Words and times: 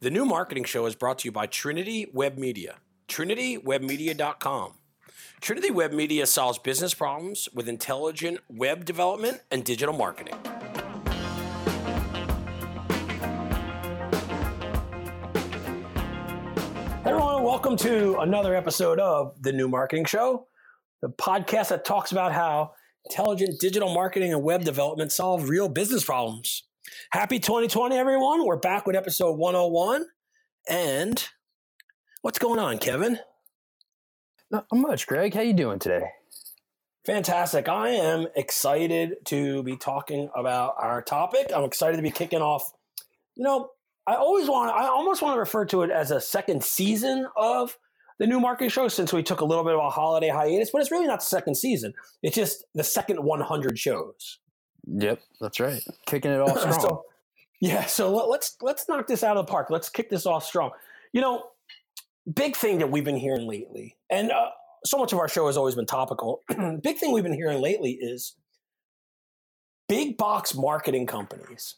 The 0.00 0.10
new 0.10 0.24
marketing 0.24 0.62
show 0.62 0.86
is 0.86 0.94
brought 0.94 1.18
to 1.18 1.24
you 1.26 1.32
by 1.32 1.46
Trinity 1.46 2.06
Web 2.12 2.38
Media. 2.38 2.76
TrinityWebMedia.com. 3.08 4.74
Trinity 5.40 5.72
Web 5.72 5.92
Media 5.92 6.24
solves 6.24 6.56
business 6.56 6.94
problems 6.94 7.48
with 7.52 7.68
intelligent 7.68 8.38
web 8.48 8.84
development 8.84 9.40
and 9.50 9.64
digital 9.64 9.92
marketing. 9.92 10.34
Hey 17.02 17.10
everyone, 17.10 17.42
welcome 17.42 17.76
to 17.78 18.18
another 18.20 18.54
episode 18.54 19.00
of 19.00 19.34
The 19.42 19.50
New 19.50 19.66
Marketing 19.66 20.04
Show, 20.04 20.46
the 21.02 21.08
podcast 21.08 21.70
that 21.70 21.84
talks 21.84 22.12
about 22.12 22.30
how 22.30 22.74
intelligent 23.06 23.58
digital 23.58 23.92
marketing 23.92 24.32
and 24.32 24.44
web 24.44 24.62
development 24.62 25.10
solve 25.10 25.48
real 25.48 25.68
business 25.68 26.04
problems. 26.04 26.62
Happy 27.10 27.38
2020, 27.38 27.96
everyone. 27.96 28.44
We're 28.44 28.56
back 28.56 28.86
with 28.86 28.94
episode 28.94 29.38
101. 29.38 30.04
And 30.68 31.26
what's 32.20 32.38
going 32.38 32.58
on, 32.58 32.76
Kevin? 32.76 33.18
Not 34.50 34.66
much, 34.74 35.06
Greg. 35.06 35.32
How 35.32 35.40
you 35.40 35.54
doing 35.54 35.78
today? 35.78 36.02
Fantastic. 37.06 37.66
I 37.66 37.88
am 37.88 38.26
excited 38.36 39.16
to 39.24 39.62
be 39.62 39.78
talking 39.78 40.28
about 40.36 40.74
our 40.78 41.00
topic. 41.00 41.50
I'm 41.54 41.64
excited 41.64 41.96
to 41.96 42.02
be 42.02 42.10
kicking 42.10 42.42
off. 42.42 42.70
You 43.36 43.44
know, 43.44 43.70
I 44.06 44.16
always 44.16 44.46
want 44.46 44.70
I 44.70 44.88
almost 44.88 45.22
want 45.22 45.34
to 45.34 45.40
refer 45.40 45.64
to 45.66 45.82
it 45.84 45.90
as 45.90 46.10
a 46.10 46.20
second 46.20 46.62
season 46.62 47.26
of 47.36 47.78
the 48.18 48.26
new 48.26 48.38
marketing 48.38 48.68
show 48.68 48.88
since 48.88 49.14
we 49.14 49.22
took 49.22 49.40
a 49.40 49.46
little 49.46 49.64
bit 49.64 49.72
of 49.72 49.80
a 49.80 49.88
holiday 49.88 50.28
hiatus, 50.28 50.70
but 50.70 50.82
it's 50.82 50.90
really 50.90 51.06
not 51.06 51.20
the 51.20 51.26
second 51.26 51.54
season. 51.54 51.94
It's 52.22 52.36
just 52.36 52.64
the 52.74 52.84
second 52.84 53.24
100 53.24 53.78
shows. 53.78 54.40
Yep, 54.90 55.20
that's 55.40 55.60
right. 55.60 55.82
Kicking 56.06 56.30
it 56.30 56.40
off 56.40 56.58
strong. 56.58 56.80
so, 56.80 57.04
yeah, 57.60 57.86
so 57.86 58.14
let's 58.28 58.56
let's 58.60 58.88
knock 58.88 59.06
this 59.06 59.22
out 59.22 59.36
of 59.36 59.46
the 59.46 59.50
park. 59.50 59.68
Let's 59.70 59.88
kick 59.88 60.10
this 60.10 60.26
off 60.26 60.44
strong. 60.44 60.70
You 61.12 61.20
know, 61.20 61.44
big 62.32 62.56
thing 62.56 62.78
that 62.78 62.90
we've 62.90 63.04
been 63.04 63.16
hearing 63.16 63.46
lately, 63.46 63.96
and 64.10 64.30
uh, 64.30 64.50
so 64.84 64.98
much 64.98 65.12
of 65.12 65.18
our 65.18 65.28
show 65.28 65.46
has 65.46 65.56
always 65.56 65.74
been 65.74 65.86
topical. 65.86 66.42
big 66.82 66.98
thing 66.98 67.12
we've 67.12 67.24
been 67.24 67.34
hearing 67.34 67.60
lately 67.60 67.92
is 67.92 68.36
big 69.88 70.16
box 70.16 70.54
marketing 70.54 71.06
companies 71.06 71.76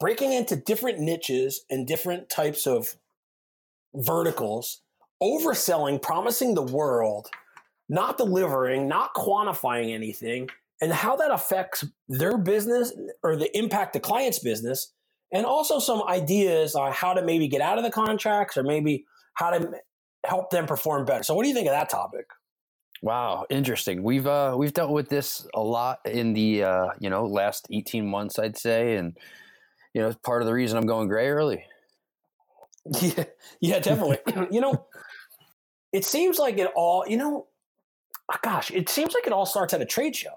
breaking 0.00 0.32
into 0.32 0.56
different 0.56 0.98
niches 0.98 1.64
and 1.70 1.86
different 1.86 2.28
types 2.28 2.66
of 2.66 2.94
verticals, 3.94 4.82
overselling, 5.22 6.00
promising 6.00 6.54
the 6.54 6.62
world, 6.62 7.28
not 7.88 8.16
delivering, 8.16 8.86
not 8.86 9.14
quantifying 9.14 9.92
anything, 9.92 10.48
and 10.80 10.92
how 10.92 11.16
that 11.16 11.30
affects 11.30 11.84
their 12.08 12.38
business 12.38 12.92
or 13.22 13.36
the 13.36 13.56
impact 13.56 13.92
the 13.92 14.00
client's 14.00 14.38
business, 14.38 14.92
and 15.32 15.44
also 15.44 15.78
some 15.78 16.02
ideas 16.08 16.74
on 16.74 16.92
how 16.92 17.12
to 17.12 17.22
maybe 17.22 17.48
get 17.48 17.60
out 17.60 17.78
of 17.78 17.84
the 17.84 17.90
contracts 17.90 18.56
or 18.56 18.62
maybe 18.62 19.04
how 19.34 19.50
to 19.50 19.72
help 20.24 20.50
them 20.50 20.66
perform 20.66 21.04
better. 21.04 21.22
So, 21.22 21.34
what 21.34 21.42
do 21.42 21.48
you 21.48 21.54
think 21.54 21.66
of 21.66 21.72
that 21.72 21.88
topic? 21.88 22.26
Wow, 23.02 23.46
interesting. 23.50 24.02
We've 24.02 24.26
uh, 24.26 24.54
we've 24.58 24.72
dealt 24.72 24.90
with 24.90 25.08
this 25.08 25.46
a 25.54 25.60
lot 25.60 26.00
in 26.04 26.32
the 26.32 26.64
uh, 26.64 26.88
you 27.00 27.10
know 27.10 27.26
last 27.26 27.66
eighteen 27.70 28.06
months, 28.06 28.38
I'd 28.38 28.56
say, 28.56 28.96
and 28.96 29.16
you 29.94 30.02
know 30.02 30.12
part 30.24 30.42
of 30.42 30.46
the 30.46 30.54
reason 30.54 30.78
I'm 30.78 30.86
going 30.86 31.08
gray 31.08 31.28
early. 31.28 31.64
Yeah, 33.02 33.24
yeah, 33.60 33.78
definitely. 33.80 34.18
you 34.50 34.62
know, 34.62 34.86
it 35.92 36.06
seems 36.06 36.38
like 36.38 36.56
it 36.56 36.70
all. 36.74 37.04
You 37.06 37.18
know, 37.18 37.46
gosh, 38.40 38.70
it 38.70 38.88
seems 38.88 39.12
like 39.12 39.26
it 39.26 39.32
all 39.32 39.44
starts 39.44 39.74
at 39.74 39.82
a 39.82 39.84
trade 39.84 40.16
show 40.16 40.30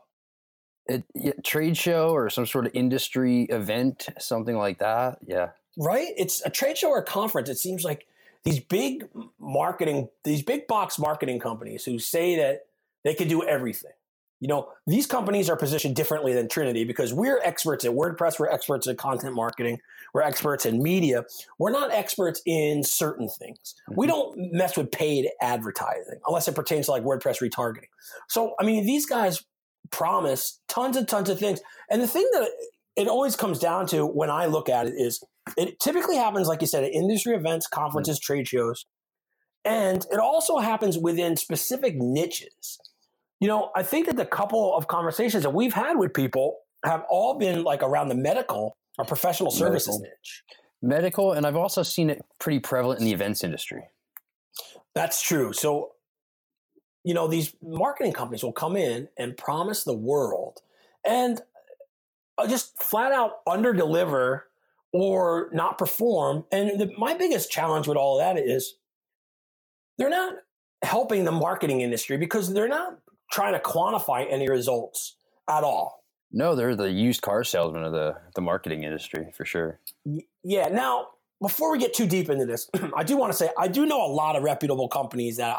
a, 0.89 1.03
a 1.15 1.41
trade 1.41 1.77
show 1.77 2.09
or 2.09 2.29
some 2.29 2.45
sort 2.45 2.65
of 2.65 2.71
industry 2.73 3.43
event, 3.43 4.07
something 4.19 4.57
like 4.57 4.79
that. 4.79 5.19
Yeah. 5.25 5.49
Right? 5.77 6.09
It's 6.17 6.45
a 6.45 6.49
trade 6.49 6.77
show 6.77 6.89
or 6.89 6.99
a 6.99 7.03
conference. 7.03 7.49
It 7.49 7.57
seems 7.57 7.83
like 7.83 8.07
these 8.43 8.59
big 8.59 9.07
marketing, 9.39 10.09
these 10.23 10.41
big 10.41 10.67
box 10.67 10.97
marketing 10.97 11.39
companies 11.39 11.85
who 11.85 11.99
say 11.99 12.35
that 12.37 12.65
they 13.03 13.13
can 13.13 13.27
do 13.27 13.43
everything. 13.43 13.91
You 14.39 14.47
know, 14.47 14.69
these 14.87 15.05
companies 15.05 15.51
are 15.51 15.55
positioned 15.55 15.95
differently 15.95 16.33
than 16.33 16.49
Trinity 16.49 16.83
because 16.83 17.13
we're 17.13 17.39
experts 17.43 17.85
at 17.85 17.91
WordPress, 17.91 18.39
we're 18.39 18.49
experts 18.49 18.87
at 18.87 18.97
content 18.97 19.35
marketing, 19.35 19.79
we're 20.15 20.23
experts 20.23 20.65
in 20.65 20.81
media. 20.81 21.25
We're 21.59 21.71
not 21.71 21.91
experts 21.91 22.41
in 22.47 22.83
certain 22.83 23.29
things. 23.29 23.75
We 23.87 24.07
mm-hmm. 24.07 24.11
don't 24.11 24.53
mess 24.53 24.75
with 24.75 24.91
paid 24.91 25.29
advertising 25.41 26.19
unless 26.27 26.47
it 26.47 26.55
pertains 26.55 26.87
to 26.87 26.91
like 26.91 27.03
WordPress 27.03 27.39
retargeting. 27.39 27.89
So, 28.29 28.55
I 28.59 28.65
mean, 28.65 28.87
these 28.87 29.05
guys 29.05 29.43
promise 29.91 30.59
tons 30.67 30.97
and 30.97 31.07
tons 31.07 31.29
of 31.29 31.39
things. 31.39 31.59
And 31.89 32.01
the 32.01 32.07
thing 32.07 32.27
that 32.33 32.49
it 32.95 33.07
always 33.07 33.35
comes 33.35 33.59
down 33.59 33.87
to 33.87 34.05
when 34.05 34.29
I 34.29 34.45
look 34.45 34.69
at 34.69 34.87
it 34.87 34.93
is 34.97 35.23
it 35.57 35.79
typically 35.79 36.17
happens, 36.17 36.47
like 36.47 36.61
you 36.61 36.67
said, 36.67 36.83
at 36.83 36.91
industry 36.91 37.35
events, 37.35 37.67
conferences, 37.67 38.17
mm-hmm. 38.17 38.33
trade 38.33 38.47
shows. 38.47 38.85
And 39.63 40.05
it 40.11 40.19
also 40.19 40.57
happens 40.57 40.97
within 40.97 41.37
specific 41.37 41.95
niches. 41.95 42.79
You 43.39 43.47
know, 43.47 43.71
I 43.75 43.83
think 43.83 44.07
that 44.07 44.17
the 44.17 44.25
couple 44.25 44.75
of 44.75 44.87
conversations 44.87 45.43
that 45.43 45.51
we've 45.51 45.73
had 45.73 45.97
with 45.97 46.13
people 46.13 46.57
have 46.85 47.03
all 47.09 47.37
been 47.37 47.63
like 47.63 47.83
around 47.83 48.09
the 48.09 48.15
medical 48.15 48.77
or 48.97 49.05
professional 49.05 49.51
services 49.51 49.99
medical. 49.99 50.01
niche. 50.01 50.43
Medical, 50.83 51.33
and 51.33 51.45
I've 51.45 51.55
also 51.55 51.83
seen 51.83 52.09
it 52.09 52.21
pretty 52.39 52.59
prevalent 52.59 52.99
in 52.99 53.05
the 53.05 53.13
events 53.13 53.43
industry. 53.43 53.83
That's 54.95 55.21
true. 55.21 55.53
So 55.53 55.91
you 57.03 57.13
know, 57.13 57.27
these 57.27 57.55
marketing 57.61 58.13
companies 58.13 58.43
will 58.43 58.53
come 58.53 58.75
in 58.75 59.07
and 59.17 59.37
promise 59.37 59.83
the 59.83 59.95
world 59.95 60.61
and 61.05 61.41
uh, 62.37 62.47
just 62.47 62.81
flat 62.81 63.11
out 63.11 63.39
under 63.47 63.73
deliver 63.73 64.47
or 64.93 65.49
not 65.53 65.77
perform. 65.77 66.45
And 66.51 66.79
the, 66.79 66.91
my 66.97 67.13
biggest 67.13 67.51
challenge 67.51 67.87
with 67.87 67.97
all 67.97 68.19
of 68.19 68.23
that 68.23 68.41
is 68.41 68.75
they're 69.97 70.09
not 70.09 70.35
helping 70.83 71.25
the 71.25 71.31
marketing 71.31 71.81
industry 71.81 72.17
because 72.17 72.53
they're 72.53 72.67
not 72.67 72.99
trying 73.31 73.53
to 73.53 73.59
quantify 73.59 74.25
any 74.29 74.49
results 74.49 75.15
at 75.49 75.63
all. 75.63 76.03
No, 76.31 76.55
they're 76.55 76.75
the 76.75 76.89
used 76.89 77.21
car 77.21 77.43
salesman 77.43 77.83
of 77.83 77.91
the, 77.91 78.15
the 78.35 78.41
marketing 78.41 78.83
industry 78.83 79.31
for 79.35 79.45
sure. 79.45 79.79
Yeah. 80.43 80.69
Now, 80.69 81.07
before 81.41 81.71
we 81.71 81.79
get 81.79 81.93
too 81.93 82.07
deep 82.07 82.29
into 82.29 82.45
this, 82.45 82.69
I 82.95 83.03
do 83.03 83.17
want 83.17 83.31
to 83.31 83.37
say 83.37 83.49
I 83.57 83.67
do 83.67 83.85
know 83.85 84.05
a 84.05 84.11
lot 84.11 84.35
of 84.35 84.43
reputable 84.43 84.87
companies 84.87 85.37
that 85.37 85.57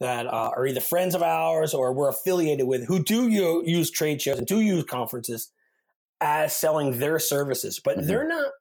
that 0.00 0.26
uh, 0.26 0.50
are 0.56 0.66
either 0.66 0.80
friends 0.80 1.14
of 1.14 1.22
ours 1.22 1.74
or 1.74 1.92
we're 1.92 2.08
affiliated 2.08 2.66
with 2.66 2.86
who 2.86 3.02
do 3.02 3.28
you, 3.28 3.62
use 3.66 3.90
trade 3.90 4.22
shows 4.22 4.38
and 4.38 4.46
do 4.46 4.60
use 4.60 4.84
conferences 4.84 5.50
as 6.20 6.56
selling 6.56 6.98
their 6.98 7.18
services, 7.18 7.80
but 7.82 7.98
mm-hmm. 7.98 8.06
they're 8.06 8.28
not 8.28 8.52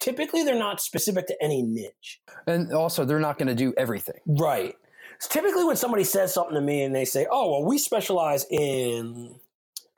typically 0.00 0.44
they're 0.44 0.58
not 0.58 0.80
specific 0.80 1.26
to 1.26 1.42
any 1.42 1.62
niche. 1.62 2.20
And 2.46 2.72
also 2.72 3.04
they're 3.04 3.20
not 3.20 3.38
going 3.38 3.48
to 3.48 3.54
do 3.54 3.74
everything. 3.76 4.20
Right. 4.26 4.74
So 5.18 5.28
typically 5.30 5.64
when 5.64 5.76
somebody 5.76 6.04
says 6.04 6.32
something 6.34 6.54
to 6.54 6.60
me 6.60 6.82
and 6.82 6.94
they 6.94 7.04
say, 7.04 7.26
"Oh, 7.30 7.50
well 7.50 7.64
we 7.64 7.78
specialize 7.78 8.46
in 8.50 9.34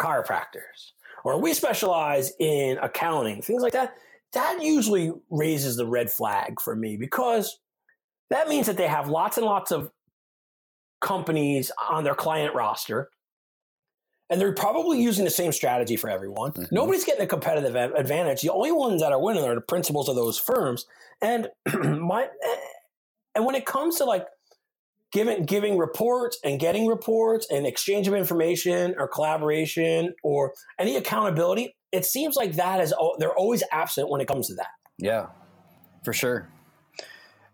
chiropractors 0.01 0.93
or 1.25 1.41
we 1.41 1.55
specialize 1.55 2.33
in 2.39 2.79
accounting." 2.79 3.43
Things 3.43 3.63
like 3.63 3.73
that. 3.73 3.95
That 4.35 4.63
usually 4.63 5.13
raises 5.31 5.77
the 5.77 5.87
red 5.87 6.11
flag 6.11 6.61
for 6.61 6.77
me 6.77 6.97
because 6.97 7.59
that 8.31 8.49
means 8.49 8.67
that 8.67 8.77
they 8.77 8.87
have 8.87 9.09
lots 9.09 9.39
and 9.39 9.47
lots 9.47 9.73
of 9.73 9.91
companies 11.00 11.70
on 11.91 12.04
their 12.04 12.14
client 12.14 12.54
roster. 12.54 13.10
And 14.31 14.38
they're 14.41 14.53
probably 14.53 15.00
using 15.00 15.25
the 15.25 15.31
same 15.31 15.53
strategy 15.53 15.97
for 15.97 16.10
everyone. 16.10 16.53
Mm-hmm. 16.53 16.75
Nobody's 16.75 17.04
getting 17.04 17.22
a 17.22 17.26
competitive 17.26 17.75
advantage. 17.75 18.42
The 18.42 18.50
only 18.50 18.72
ones 18.72 19.00
that 19.00 19.10
are 19.10 19.20
winning 19.20 19.44
are 19.44 19.54
the 19.54 19.62
principals 19.62 20.09
of 20.09 20.16
those 20.16 20.38
firms. 20.38 20.86
And 21.22 21.48
my 21.82 22.28
and 23.34 23.47
when 23.47 23.54
it 23.54 23.64
comes 23.64 23.97
to 23.97 24.04
like 24.04 24.26
giving 25.12 25.44
giving 25.44 25.78
reports 25.78 26.38
and 26.44 26.60
getting 26.60 26.86
reports 26.86 27.47
and 27.50 27.66
exchange 27.66 28.06
of 28.06 28.15
information 28.15 28.94
or 28.98 29.09
collaboration 29.09 30.15
or 30.22 30.53
any 30.78 30.97
accountability, 30.97 31.75
it 31.92 32.04
seems 32.04 32.36
like 32.36 32.56
that 32.56 32.80
is 32.80 32.92
they're 33.19 33.34
always 33.34 33.62
absent 33.72 34.10
when 34.10 34.20
it 34.20 34.28
comes 34.28 34.48
to 34.48 34.54
that. 34.56 34.69
Yeah, 34.98 35.28
for 36.04 36.12
sure. 36.12 36.48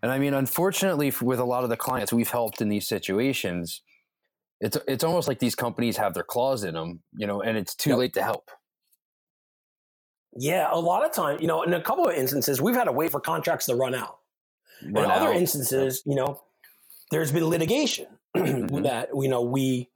And 0.05 0.11
I 0.11 0.19
mean, 0.19 0.35
unfortunately, 0.35 1.11
with 1.19 1.39
a 1.39 1.43
lot 1.43 1.63
of 1.63 1.71
the 1.71 1.77
clients 1.77 2.13
we've 2.13 2.29
helped 2.29 2.61
in 2.61 2.69
these 2.69 2.87
situations, 2.87 3.81
it's 4.61 4.77
it's 4.87 5.03
almost 5.03 5.27
like 5.27 5.39
these 5.39 5.55
companies 5.55 5.97
have 5.97 6.13
their 6.13 6.23
claws 6.23 6.63
in 6.63 6.75
them, 6.75 7.01
you 7.17 7.25
know, 7.25 7.41
and 7.41 7.57
it's 7.57 7.73
too 7.73 7.89
yep. 7.89 7.97
late 7.97 8.13
to 8.13 8.21
help. 8.21 8.51
Yeah, 10.37 10.69
a 10.71 10.77
lot 10.77 11.03
of 11.03 11.11
time, 11.11 11.39
you 11.41 11.47
know, 11.47 11.63
in 11.63 11.73
a 11.73 11.81
couple 11.81 12.07
of 12.07 12.13
instances, 12.13 12.61
we've 12.61 12.75
had 12.75 12.83
to 12.83 12.91
wait 12.91 13.09
for 13.09 13.19
contracts 13.19 13.65
to 13.65 13.73
run 13.73 13.95
out. 13.95 14.19
Run 14.83 15.05
in 15.05 15.09
out. 15.09 15.23
other 15.23 15.33
instances, 15.33 16.03
you 16.05 16.13
know, 16.13 16.39
there's 17.09 17.31
been 17.31 17.45
litigation 17.45 18.05
mm-hmm. 18.37 18.83
that 18.83 19.09
you 19.19 19.27
know 19.27 19.41
we, 19.41 19.89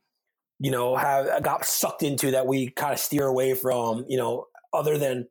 you 0.57 0.71
know, 0.71 0.95
have 0.95 1.43
got 1.43 1.65
sucked 1.65 2.01
into 2.01 2.31
that 2.31 2.47
we 2.47 2.71
kind 2.71 2.93
of 2.93 2.99
steer 2.99 3.27
away 3.27 3.53
from, 3.53 4.05
you 4.09 4.17
know, 4.17 4.47
other 4.73 4.97
than 4.97 5.27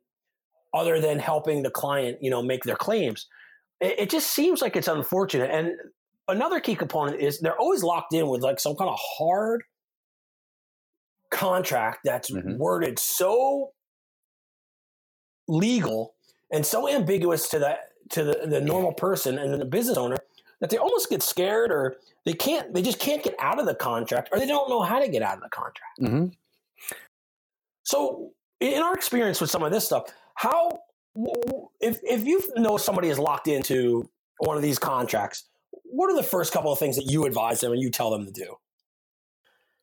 other 0.73 1.01
than 1.01 1.19
helping 1.19 1.63
the 1.63 1.69
client, 1.69 2.19
you 2.21 2.29
know, 2.29 2.41
make 2.41 2.63
their 2.63 2.77
claims 2.77 3.27
it, 3.79 3.99
it 3.99 4.09
just 4.09 4.31
seems 4.31 4.61
like 4.61 4.75
it's 4.75 4.87
unfortunate. 4.87 5.51
And 5.51 5.73
another 6.27 6.59
key 6.59 6.75
component 6.75 7.19
is 7.19 7.39
they're 7.39 7.57
always 7.57 7.83
locked 7.83 8.13
in 8.13 8.27
with 8.27 8.41
like 8.41 8.59
some 8.59 8.75
kind 8.75 8.89
of 8.89 8.97
hard 8.99 9.63
contract 11.31 11.99
that's 12.03 12.31
mm-hmm. 12.31 12.57
worded 12.57 12.97
so 12.97 13.71
legal 15.47 16.15
and 16.51 16.65
so 16.65 16.89
ambiguous 16.89 17.49
to 17.49 17.59
the 17.59 17.77
to 18.09 18.23
the, 18.23 18.47
the 18.47 18.61
normal 18.61 18.91
person 18.91 19.37
and 19.37 19.59
the 19.59 19.65
business 19.65 19.97
owner 19.97 20.17
that 20.61 20.69
they 20.69 20.77
almost 20.77 21.09
get 21.09 21.21
scared 21.21 21.71
or 21.71 21.97
they 22.25 22.33
can't 22.33 22.73
they 22.73 22.81
just 22.81 22.99
can't 22.99 23.23
get 23.23 23.35
out 23.39 23.59
of 23.59 23.65
the 23.65 23.75
contract 23.75 24.29
or 24.31 24.39
they 24.39 24.47
don't 24.47 24.69
know 24.69 24.81
how 24.81 24.99
to 24.99 25.07
get 25.07 25.21
out 25.21 25.37
of 25.37 25.43
the 25.43 25.49
contract. 25.49 25.99
hmm 25.99 26.27
So 27.83 28.31
in 28.59 28.81
our 28.81 28.93
experience 28.93 29.39
with 29.39 29.49
some 29.49 29.63
of 29.63 29.71
this 29.71 29.85
stuff, 29.85 30.11
how 30.35 30.79
if 31.15 31.99
if 32.03 32.23
you 32.25 32.41
know 32.57 32.77
somebody 32.77 33.09
is 33.09 33.19
locked 33.19 33.47
into 33.47 34.09
one 34.39 34.55
of 34.55 34.63
these 34.63 34.79
contracts, 34.79 35.45
what 35.83 36.11
are 36.11 36.15
the 36.15 36.23
first 36.23 36.53
couple 36.53 36.71
of 36.71 36.79
things 36.79 36.95
that 36.95 37.05
you 37.05 37.25
advise 37.25 37.61
them 37.61 37.71
and 37.71 37.81
you 37.81 37.89
tell 37.89 38.09
them 38.09 38.25
to 38.25 38.31
do? 38.31 38.55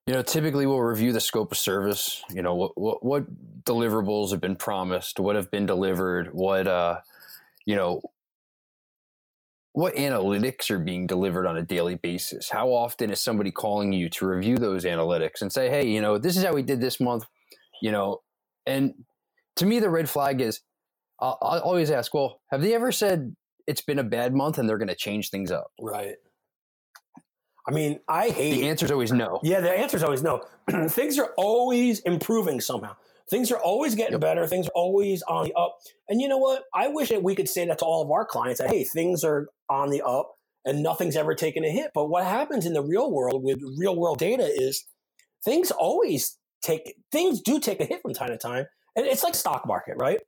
You 0.06 0.14
know, 0.14 0.23
typically 0.23 0.67
we'll 0.67 0.81
review 0.81 1.12
the 1.12 1.20
scope 1.20 1.50
of 1.50 1.58
service. 1.58 2.23
You 2.32 2.43
know, 2.43 2.55
what 2.55 2.78
what, 2.78 3.05
what 3.05 3.64
deliverables 3.64 4.31
have 4.31 4.40
been 4.40 4.56
promised, 4.56 5.19
what 5.19 5.37
have 5.37 5.50
been 5.50 5.67
delivered, 5.67 6.32
what 6.32 6.67
uh, 6.69 7.00
you 7.64 7.75
know, 7.75 8.00
what 9.73 9.94
analytics 9.96 10.70
are 10.70 10.78
being 10.78 11.06
delivered 11.06 11.46
on 11.46 11.56
a 11.56 11.62
daily 11.62 11.96
basis. 11.96 12.49
How 12.49 12.69
often 12.69 13.11
is 13.11 13.20
somebody 13.20 13.50
calling 13.50 13.93
you 13.93 14.08
to 14.11 14.26
review 14.26 14.56
those 14.56 14.84
analytics 14.84 15.43
and 15.43 15.52
say, 15.52 15.69
hey, 15.69 15.87
you 15.87 16.00
know, 16.00 16.19
this 16.19 16.37
is 16.37 16.44
how 16.44 16.55
we 16.55 16.62
did 16.62 16.81
this 16.81 17.00
month. 17.00 17.26
You 17.82 17.93
know, 17.93 18.23
and 18.64 18.94
to 19.56 19.67
me, 19.67 19.81
the 19.81 19.90
red 19.90 20.08
flag 20.08 20.40
is 20.40 20.61
I'll 21.20 21.60
always 21.60 21.90
ask, 21.90 22.12
well, 22.12 22.40
have 22.50 22.60
they 22.60 22.74
ever 22.74 22.92
said 22.92 23.34
it's 23.66 23.80
been 23.80 23.98
a 23.98 24.04
bad 24.04 24.34
month 24.34 24.58
and 24.58 24.68
they're 24.68 24.78
going 24.78 24.88
to 24.88 24.94
change 24.96 25.30
things 25.30 25.50
up? 25.50 25.68
Right. 25.80 26.16
I 27.68 27.72
mean, 27.72 28.00
I 28.08 28.28
hate 28.28 28.52
The 28.52 28.68
answer 28.68 28.86
is 28.86 28.92
always 28.92 29.12
no. 29.12 29.40
Yeah, 29.42 29.60
the 29.60 29.70
answer 29.70 29.96
is 29.96 30.04
always 30.04 30.22
no. 30.22 30.44
Things 30.88 31.18
are 31.18 31.32
always 31.36 31.98
improving 32.00 32.60
somehow. 32.60 32.94
Things 33.28 33.50
are 33.50 33.58
always 33.58 33.96
getting 33.96 34.12
Yep. 34.12 34.20
better. 34.20 34.46
Things 34.46 34.68
are 34.68 34.72
always 34.76 35.22
on 35.22 35.46
the 35.46 35.54
up. 35.54 35.78
And 36.08 36.20
you 36.20 36.28
know 36.28 36.38
what? 36.38 36.62
I 36.72 36.88
wish 36.88 37.08
that 37.08 37.24
we 37.24 37.34
could 37.34 37.48
say 37.48 37.66
that 37.66 37.78
to 37.78 37.84
all 37.84 38.02
of 38.04 38.10
our 38.10 38.24
clients 38.24 38.60
that, 38.60 38.70
hey, 38.70 38.84
things 38.84 39.24
are 39.24 39.48
on 39.68 39.90
the 39.90 40.00
up 40.06 40.36
and 40.64 40.80
nothing's 40.82 41.16
ever 41.16 41.34
taken 41.34 41.64
a 41.64 41.70
hit. 41.70 41.90
But 41.92 42.06
what 42.08 42.24
happens 42.24 42.66
in 42.66 42.72
the 42.72 42.82
real 42.82 43.10
world 43.10 43.42
with 43.42 43.60
real 43.76 43.96
world 43.96 44.18
data 44.18 44.44
is 44.44 44.84
things 45.44 45.72
always 45.72 46.38
take, 46.62 46.94
things 47.10 47.40
do 47.40 47.58
take 47.58 47.80
a 47.80 47.84
hit 47.84 48.00
from 48.02 48.14
time 48.14 48.28
to 48.28 48.38
time. 48.38 48.66
And 48.94 49.06
it's 49.06 49.24
like 49.24 49.34
stock 49.34 49.66
market, 49.66 49.96
right? 49.98 50.20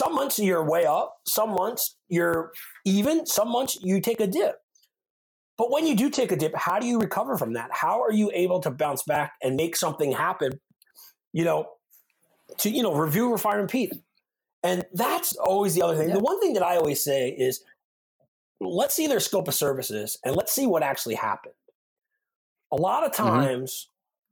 Some 0.00 0.14
months 0.14 0.38
you're 0.38 0.64
way 0.64 0.86
up, 0.86 1.18
some 1.26 1.50
months 1.50 1.96
you're 2.08 2.52
even, 2.86 3.26
some 3.26 3.50
months 3.50 3.78
you 3.82 4.00
take 4.00 4.18
a 4.20 4.26
dip. 4.26 4.56
But 5.58 5.70
when 5.70 5.86
you 5.86 5.94
do 5.94 6.08
take 6.08 6.32
a 6.32 6.36
dip, 6.36 6.54
how 6.56 6.78
do 6.78 6.86
you 6.86 6.98
recover 6.98 7.36
from 7.36 7.52
that? 7.52 7.68
How 7.70 8.00
are 8.02 8.10
you 8.10 8.30
able 8.32 8.60
to 8.60 8.70
bounce 8.70 9.02
back 9.02 9.34
and 9.42 9.56
make 9.56 9.76
something 9.76 10.10
happen? 10.12 10.52
You 11.34 11.44
know, 11.44 11.72
to 12.60 12.70
you 12.70 12.82
know, 12.82 12.94
review, 12.94 13.30
refine, 13.30 13.58
repeat. 13.58 13.92
And 14.62 14.86
that's 14.94 15.36
always 15.36 15.74
the 15.74 15.82
other 15.82 15.96
thing. 15.96 16.08
Yeah. 16.08 16.14
The 16.14 16.20
one 16.20 16.40
thing 16.40 16.54
that 16.54 16.62
I 16.62 16.76
always 16.76 17.04
say 17.04 17.28
is 17.28 17.62
let's 18.58 18.94
see 18.94 19.06
their 19.06 19.20
scope 19.20 19.48
of 19.48 19.54
services 19.54 20.18
and 20.24 20.34
let's 20.34 20.50
see 20.52 20.66
what 20.66 20.82
actually 20.82 21.16
happened. 21.16 21.54
A 22.72 22.76
lot 22.76 23.04
of 23.04 23.12
Mhm. 23.12 23.16
times 23.16 23.90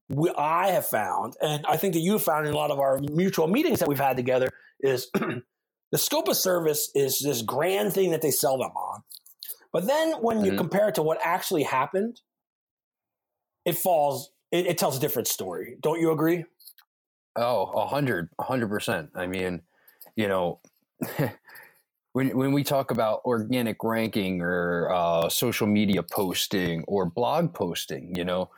we, 0.09 0.31
I 0.31 0.69
have 0.69 0.87
found, 0.87 1.37
and 1.43 1.67
I 1.67 1.77
think 1.77 1.93
that 1.93 2.01
you 2.01 2.13
have 2.13 2.23
found 2.23 2.47
in 2.47 2.55
a 2.55 2.57
lot 2.57 2.71
of 2.71 2.81
our 2.81 3.01
mutual 3.13 3.49
meetings 3.49 3.81
that 3.81 3.89
we've 3.89 4.01
had 4.01 4.17
together, 4.17 4.49
is 4.81 5.11
the 5.91 5.99
scope 5.99 6.29
of 6.29 6.37
service 6.37 6.91
is 6.95 7.21
this 7.21 7.43
grand 7.43 7.93
thing 7.93 8.11
that 8.11 8.23
they 8.23 8.31
sell 8.31 8.59
them 8.59 8.71
on. 8.73 9.03
But 9.73 9.87
then 9.87 10.13
when 10.23 10.45
you 10.45 10.53
Mhm. 10.53 10.59
compare 10.59 10.89
it 10.89 10.95
to 10.97 11.03
what 11.03 11.19
actually 11.23 11.63
happened, 11.65 12.21
it 13.65 13.77
falls, 13.77 14.33
it, 14.51 14.67
it 14.67 14.79
tells 14.79 14.97
a 14.97 15.01
different 15.01 15.29
story. 15.29 15.77
Don't 15.81 16.01
you 16.01 16.11
agree? 16.11 16.45
Oh, 17.37 17.67
a 17.73 17.87
hundred, 17.87 18.31
a 18.39 18.43
hundred 18.43 18.69
percent. 18.69 19.11
I 19.15 19.27
mean, 19.27 19.63
you 20.17 20.27
know, 20.29 20.61
when 22.13 22.37
when 22.37 22.53
we 22.53 22.65
talk 22.65 22.91
about 22.91 23.23
organic 23.25 23.83
ranking 23.85 24.41
or 24.41 24.91
uh, 24.93 25.29
social 25.29 25.67
media 25.67 26.03
posting 26.03 26.83
or 26.85 27.07
blog 27.07 27.55
posting, 27.55 28.15
you 28.17 28.25
know, 28.25 28.51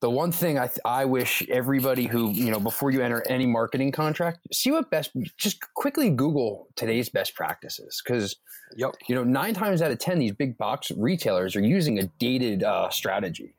the 0.00 0.10
one 0.10 0.30
thing 0.30 0.58
I 0.58 0.66
th- 0.68 0.78
I 0.84 1.04
wish 1.04 1.42
everybody 1.48 2.06
who 2.06 2.30
you 2.30 2.50
know 2.50 2.60
before 2.60 2.90
you 2.90 3.00
enter 3.02 3.24
any 3.28 3.46
marketing 3.46 3.92
contract, 3.92 4.46
see 4.52 4.70
what 4.70 4.90
best. 4.90 5.10
Just 5.36 5.60
quickly 5.74 6.10
Google 6.10 6.68
today's 6.76 7.08
best 7.08 7.34
practices 7.34 8.00
because 8.04 8.36
Yep. 8.76 8.96
you 9.08 9.14
know 9.14 9.24
nine 9.24 9.54
times 9.54 9.80
out 9.82 9.90
of 9.90 9.98
ten 9.98 10.18
these 10.18 10.32
big 10.32 10.58
box 10.58 10.90
retailers 10.96 11.56
are 11.56 11.62
using 11.62 11.98
a 11.98 12.04
dated 12.18 12.62
uh, 12.62 12.90
strategy. 12.90 13.54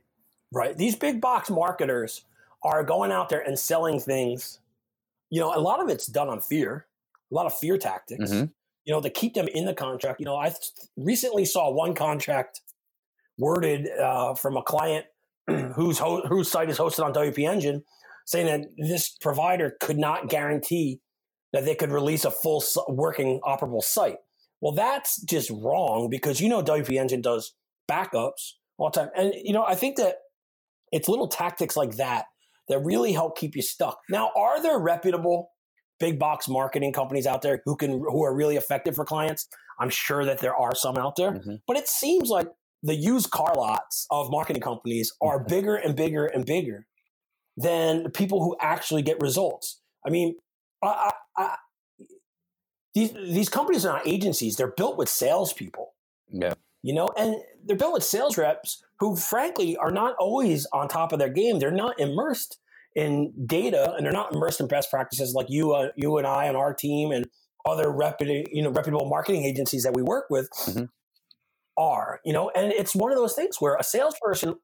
Right. 0.51 0.77
These 0.77 0.95
big 0.95 1.19
box 1.21 1.49
marketers 1.49 2.25
are 2.63 2.83
going 2.83 3.11
out 3.11 3.29
there 3.29 3.41
and 3.41 3.57
selling 3.57 3.99
things. 3.99 4.59
You 5.29 5.39
know, 5.41 5.53
a 5.55 5.59
lot 5.59 5.79
of 5.81 5.89
it's 5.89 6.07
done 6.07 6.27
on 6.29 6.41
fear, 6.41 6.85
a 7.31 7.35
lot 7.35 7.45
of 7.45 7.55
fear 7.57 7.77
tactics. 7.77 8.31
Mhm. 8.31 8.51
You 8.85 8.93
know, 8.93 9.01
to 9.01 9.09
keep 9.09 9.33
them 9.35 9.47
in 9.47 9.65
the 9.65 9.73
contract. 9.75 10.19
You 10.19 10.25
know, 10.25 10.37
I 10.37 10.49
th- 10.49 10.71
recently 10.97 11.45
saw 11.45 11.69
one 11.69 11.93
contract 11.93 12.61
worded 13.37 13.89
uh, 13.91 14.33
from 14.35 14.57
a 14.57 14.63
client 14.63 15.05
whose 15.75 15.99
ho- 15.99 16.25
whose 16.27 16.49
site 16.49 16.69
is 16.69 16.77
hosted 16.77 17.03
on 17.03 17.13
WP 17.13 17.47
Engine, 17.49 17.83
saying 18.25 18.45
that 18.47 18.67
this 18.77 19.09
provider 19.21 19.75
could 19.79 19.97
not 19.97 20.29
guarantee 20.29 20.99
that 21.53 21.65
they 21.65 21.75
could 21.75 21.91
release 21.91 22.25
a 22.25 22.31
full 22.31 22.63
working 22.87 23.39
operable 23.43 23.81
site. 23.81 24.17
Well, 24.61 24.73
that's 24.73 25.21
just 25.23 25.49
wrong 25.49 26.09
because 26.09 26.39
you 26.41 26.49
know 26.49 26.61
WP 26.63 26.97
Engine 26.99 27.21
does 27.21 27.53
backups 27.89 28.53
all 28.77 28.89
the 28.91 29.01
time, 29.01 29.09
and 29.15 29.33
you 29.35 29.53
know 29.53 29.63
I 29.65 29.75
think 29.75 29.97
that 29.97 30.15
it's 30.91 31.07
little 31.09 31.27
tactics 31.27 31.75
like 31.77 31.95
that 31.97 32.25
that 32.67 32.79
really 32.79 33.13
help 33.13 33.37
keep 33.37 33.55
you 33.55 33.61
stuck. 33.61 33.99
Now, 34.09 34.31
are 34.35 34.61
there 34.61 34.77
reputable 34.79 35.49
big 35.99 36.19
box 36.19 36.47
marketing 36.47 36.93
companies 36.93 37.25
out 37.27 37.41
there 37.41 37.61
who 37.65 37.75
can 37.75 37.91
who 37.91 38.23
are 38.23 38.35
really 38.35 38.57
effective 38.57 38.95
for 38.95 39.05
clients? 39.05 39.47
I'm 39.79 39.89
sure 39.89 40.25
that 40.25 40.39
there 40.39 40.55
are 40.55 40.75
some 40.75 40.97
out 40.97 41.15
there, 41.15 41.31
Mhm. 41.31 41.61
but 41.65 41.77
it 41.77 41.87
seems 41.87 42.29
like 42.29 42.47
the 42.83 42.95
used 42.95 43.29
car 43.31 43.53
lots 43.55 44.07
of 44.11 44.31
marketing 44.31 44.61
companies 44.61 45.13
are 45.21 45.39
bigger 45.43 45.75
and 45.75 45.95
bigger 45.95 46.25
and 46.25 46.45
bigger 46.45 46.85
than 47.57 48.03
the 48.03 48.09
people 48.09 48.43
who 48.43 48.55
actually 48.61 49.01
get 49.01 49.19
results. 49.21 49.81
I 50.05 50.09
mean, 50.09 50.35
I, 50.81 50.87
I, 50.87 51.43
I, 51.43 51.55
these 52.95 53.11
these 53.13 53.49
companies 53.49 53.85
are 53.85 53.97
not 53.97 54.07
agencies; 54.07 54.55
they're 54.55 54.71
built 54.75 54.97
with 54.97 55.09
salespeople 55.09 55.93
Yeah. 56.31 56.53
you 56.81 56.93
know, 56.93 57.09
and 57.17 57.35
they're 57.65 57.77
built 57.77 57.93
with 57.93 58.03
sales 58.03 58.37
reps 58.37 58.83
who, 58.99 59.15
frankly, 59.15 59.77
are 59.77 59.91
not 59.91 60.15
always 60.19 60.65
on 60.73 60.87
top 60.87 61.11
of 61.13 61.19
their 61.19 61.29
game. 61.29 61.59
They're 61.59 61.71
not 61.71 61.99
immersed 61.99 62.59
in 62.95 63.33
data, 63.45 63.93
and 63.95 64.05
they're 64.05 64.13
not 64.13 64.33
immersed 64.33 64.59
in 64.59 64.67
best 64.67 64.89
practices 64.89 65.33
like 65.33 65.47
you, 65.49 65.73
uh, 65.73 65.89
you 65.95 66.17
and 66.17 66.25
I, 66.25 66.45
and 66.45 66.57
our 66.57 66.73
team, 66.73 67.11
and 67.11 67.27
other 67.65 67.91
reputable, 67.91 68.43
you 68.51 68.63
know, 68.63 68.71
reputable 68.71 69.07
marketing 69.07 69.43
agencies 69.45 69.83
that 69.83 69.93
we 69.93 70.01
work 70.01 70.25
with 70.29 70.49
Mhm. 70.65 70.89
Are. 71.79 72.19
You 72.25 72.33
know, 72.33 72.51
and 72.55 72.71
it's 72.73 72.95
one 72.95 73.11
of 73.11 73.17
those 73.17 73.33
things 73.33 73.57
where 73.59 73.75
a 73.75 73.83
salesperson 73.83 74.55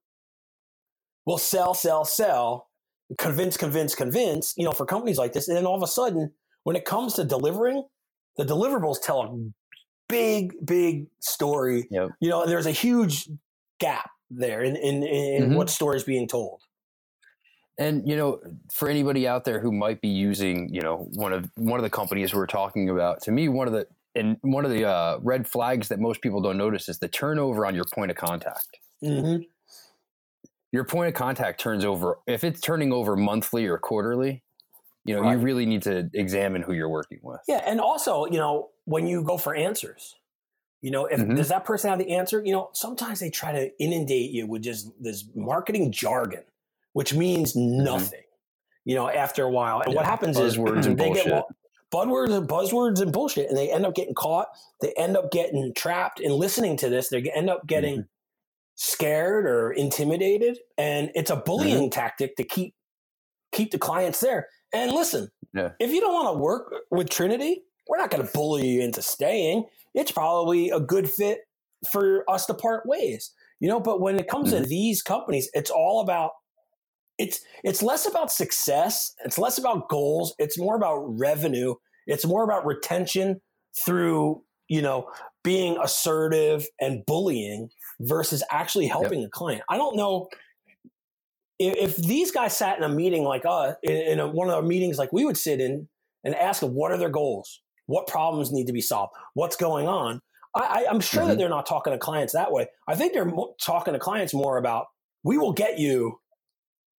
will 1.25 1.39
sell, 1.39 1.73
sell, 1.73 2.05
sell, 2.05 2.69
convince, 3.17 3.57
convince, 3.57 3.95
convince. 3.95 4.53
You 4.57 4.65
know, 4.65 4.71
for 4.71 4.85
companies 4.85 5.17
like 5.17 5.33
this, 5.33 5.47
and 5.47 5.57
then 5.57 5.65
all 5.65 5.75
of 5.75 5.81
a 5.83 5.87
sudden, 5.87 6.31
when 6.63 6.75
it 6.75 6.85
comes 6.85 7.15
to 7.15 7.23
delivering, 7.23 7.83
the 8.37 8.43
deliverables 8.45 9.01
tell 9.01 9.21
a 9.23 9.51
big, 10.09 10.53
big 10.65 11.07
story 11.19 11.87
Yep. 11.89 12.09
you 12.19 12.29
know, 12.29 12.45
there's 12.45 12.67
a 12.67 12.71
huge 12.71 13.27
gap 13.79 14.11
there 14.29 14.61
in 14.61 14.75
in, 14.75 15.03
in 15.03 15.49
Mhm. 15.49 15.55
what 15.55 15.69
story 15.69 15.97
is 15.97 16.03
being 16.03 16.27
told. 16.27 16.61
And 17.77 18.07
you 18.07 18.15
know, 18.15 18.39
for 18.71 18.87
anybody 18.89 19.27
out 19.27 19.43
there 19.45 19.59
who 19.59 19.71
might 19.71 20.01
be 20.01 20.07
using, 20.09 20.73
you 20.73 20.81
know, 20.81 21.07
one 21.15 21.33
of 21.33 21.49
one 21.55 21.79
of 21.79 21.83
the 21.83 21.89
companies 21.89 22.33
we're 22.33 22.45
talking 22.45 22.89
about, 22.89 23.21
to 23.23 23.31
me, 23.31 23.49
one 23.49 23.67
of 23.67 23.73
the 23.73 23.87
and 24.15 24.37
one 24.41 24.65
of 24.65 24.71
the 24.71 24.85
uh, 24.85 25.19
red 25.21 25.47
flags 25.47 25.87
that 25.89 25.99
most 25.99 26.21
people 26.21 26.41
don't 26.41 26.57
notice 26.57 26.87
is 26.89 26.99
the 26.99 27.07
turnover 27.07 27.65
on 27.65 27.75
your 27.75 27.85
point 27.93 28.11
of 28.11 28.17
contact. 28.17 28.77
Mm-hmm. 29.03 29.43
Your 30.71 30.83
point 30.83 31.07
of 31.09 31.13
contact 31.13 31.59
turns 31.59 31.85
over 31.85 32.19
if 32.27 32.43
it's 32.43 32.59
turning 32.59 32.91
over 32.91 33.15
monthly 33.15 33.65
or 33.65 33.77
quarterly. 33.77 34.43
You 35.05 35.15
know, 35.15 35.31
you 35.31 35.37
really 35.37 35.67
need 35.67 35.83
to 35.83 36.09
examine 36.15 36.63
who 36.63 36.73
you're 36.73 36.89
working 36.89 37.19
with. 37.21 37.39
Yeah, 37.47 37.61
and 37.67 37.79
also, 37.79 38.25
you 38.25 38.39
know, 38.39 38.71
when 38.85 39.05
you 39.05 39.23
go 39.23 39.37
for 39.37 39.53
answers, 39.53 40.15
you 40.81 40.89
know, 40.89 41.05
if 41.05 41.19
Mhm. 41.19 41.35
does 41.35 41.49
that 41.49 41.63
person 41.63 41.91
have 41.91 41.99
the 41.99 42.09
answer? 42.15 42.43
You 42.43 42.53
know, 42.53 42.69
sometimes 42.73 43.19
they 43.19 43.29
try 43.29 43.51
to 43.51 43.69
inundate 43.79 44.31
you 44.31 44.47
with 44.47 44.63
just 44.63 44.89
this 45.01 45.23
marketing 45.35 45.91
jargon, 45.91 46.43
which 46.93 47.13
means 47.13 47.55
nothing. 47.55 48.23
You 48.83 48.95
know, 48.95 49.07
after 49.07 49.43
a 49.43 49.49
while, 49.51 49.81
and 49.81 49.93
what 49.93 50.01
Mm-hmm. 50.05 50.09
Happens 50.09 50.39
is 50.39 50.57
words 50.57 50.87
and 50.87 50.97
they 50.97 51.05
bullshit. 51.09 51.31
wa- 51.31 51.43
buzzwords 51.95 52.35
and 52.37 52.47
buzzwords 52.47 53.01
and 53.01 53.11
bullshit, 53.13 53.49
and 53.49 53.57
they 53.57 53.71
end 53.71 53.85
up 53.85 53.95
getting 53.95 54.15
caught. 54.15 54.47
They 54.81 54.93
end 54.97 55.15
up 55.17 55.31
getting 55.31 55.73
trapped 55.75 56.19
in 56.19 56.31
listening 56.31 56.77
to 56.77 56.89
this. 56.89 57.09
They 57.09 57.21
end 57.31 57.49
up 57.49 57.67
getting 57.67 57.95
Mm-hmm. 57.99 58.09
scared 58.75 59.45
or 59.45 59.71
intimidated, 59.71 60.57
and 60.77 61.11
it's 61.15 61.31
a 61.31 61.35
bullying 61.37 61.83
Mm-hmm. 61.89 61.99
tactic 62.01 62.35
to 62.37 62.43
keep 62.43 62.73
keep 63.51 63.71
the 63.71 63.77
clients 63.77 64.19
there. 64.19 64.47
And 64.73 64.91
listen, 64.91 65.29
Yeah. 65.53 65.71
if 65.79 65.91
you 65.91 66.01
don't 66.01 66.13
want 66.13 66.35
to 66.35 66.39
work 66.43 66.73
with 66.91 67.09
Trinity, 67.09 67.63
we're 67.87 67.97
not 67.97 68.11
going 68.11 68.25
to 68.25 68.33
bully 68.33 68.67
you 68.67 68.81
into 68.81 69.01
staying. 69.01 69.65
It's 69.93 70.11
probably 70.11 70.71
a 70.71 70.79
good 70.81 71.09
fit 71.09 71.39
for 71.91 72.29
us 72.29 72.45
to 72.47 72.53
part 72.53 72.85
ways, 72.85 73.31
you 73.61 73.69
know. 73.69 73.79
But 73.79 74.01
when 74.01 74.19
it 74.19 74.27
comes 74.27 74.51
to 74.51 74.59
these 74.61 75.01
companies, 75.01 75.49
it's 75.53 75.69
all 75.71 76.01
about 76.01 76.31
it's 77.17 77.39
it's 77.63 77.81
less 77.81 78.05
about 78.05 78.31
success. 78.31 79.13
It's 79.23 79.37
less 79.37 79.57
about 79.57 79.87
goals. 79.87 80.35
It's 80.37 80.57
more 80.59 80.75
about 80.75 80.97
revenue. 81.17 81.75
It's 82.07 82.25
more 82.25 82.43
about 82.43 82.65
retention 82.65 83.41
through 83.85 84.43
you 84.67 84.81
know, 84.81 85.09
being 85.43 85.77
assertive 85.81 86.65
and 86.79 87.05
bullying 87.05 87.69
versus 87.99 88.43
actually 88.49 88.87
helping 88.87 89.19
yep. 89.21 89.27
a 89.27 89.31
client. 89.31 89.61
I 89.69 89.77
don't 89.77 89.95
know 89.95 90.27
if, 91.59 91.75
if, 91.75 91.97
these 91.97 92.31
guys 92.31 92.57
sat 92.57 92.77
in 92.77 92.83
a 92.83 92.89
meeting 92.89 93.23
like 93.23 93.43
us, 93.47 93.75
in, 93.83 93.95
in 93.95 94.19
a, 94.19 94.27
one 94.27 94.49
of 94.49 94.55
our 94.55 94.61
meetings 94.61 94.97
like 94.97 95.13
we 95.13 95.23
would 95.23 95.37
sit 95.37 95.61
in 95.61 95.87
and 96.23 96.35
ask 96.35 96.61
them 96.61 96.73
what 96.73 96.91
are 96.91 96.97
their 96.97 97.09
goals, 97.09 97.61
what 97.85 98.07
problems 98.07 98.51
need 98.51 98.67
to 98.67 98.73
be 98.73 98.81
solved, 98.81 99.13
what's 99.33 99.55
going 99.55 99.87
on. 99.87 100.19
I, 100.57 100.85
am 100.89 101.01
sure 101.01 101.19
mm-hmm. 101.19 101.29
that 101.31 101.37
they're 101.37 101.49
not 101.49 101.65
talking 101.65 101.91
to 101.91 101.99
clients 101.99 102.31
that 102.31 102.51
way. 102.51 102.67
I 102.87 102.95
think 102.95 103.11
they're 103.13 103.25
mo- 103.25 103.55
talking 103.61 103.93
to 103.93 103.99
clients 103.99 104.33
more 104.33 104.57
about 104.57 104.85
we 105.21 105.37
will 105.37 105.51
get 105.51 105.79
you 105.79 106.19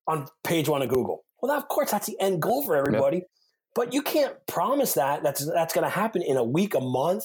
on 0.07 0.27
page 0.45 0.69
one 0.69 0.83
of 0.83 0.91
Google. 0.91 1.25
Well, 1.41 1.51
that, 1.55 1.63
of 1.63 1.69
course, 1.69 1.91
that's 1.91 2.07
the 2.07 2.21
end 2.21 2.43
goal 2.43 2.65
for 2.65 2.77
everybody. 2.77 3.19
Yep. 3.19 3.27
But 3.77 3.93
you 3.93 4.01
can't 4.01 4.35
promise 4.49 4.95
that 4.95 5.23
that's 5.23 5.47
that's 5.47 5.75
going 5.75 5.85
to 5.85 5.91
happen 5.91 6.23
in 6.23 6.39
a 6.39 6.43
week, 6.43 6.75
a 6.75 6.81
month, 6.81 7.25